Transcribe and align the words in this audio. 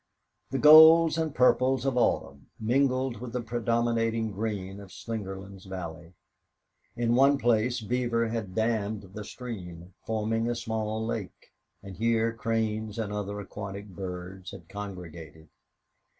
The 0.49 0.57
golds 0.57 1.15
and 1.19 1.35
purples 1.35 1.85
of 1.85 1.95
autumn 1.95 2.47
mingled 2.59 3.21
with 3.21 3.33
the 3.33 3.41
predominating 3.41 4.31
green 4.31 4.79
of 4.79 4.89
Slingerland's 4.91 5.65
valley. 5.65 6.15
In 6.95 7.13
one 7.13 7.37
place 7.37 7.81
beaver 7.81 8.29
had 8.29 8.55
damned 8.55 9.13
the 9.13 9.23
stream, 9.23 9.93
forming 10.07 10.49
a 10.49 10.55
small 10.55 11.05
lake, 11.05 11.51
and 11.83 11.97
here 11.97 12.33
cranes 12.33 12.97
and 12.97 13.13
other 13.13 13.39
aquatic 13.39 13.89
birds 13.89 14.49
had 14.49 14.67
congregated. 14.67 15.49